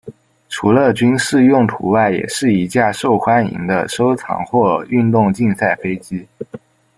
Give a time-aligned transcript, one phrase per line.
[0.49, 6.25] 除了军事用途外也是一架受欢迎的收藏或运动竞赛飞机。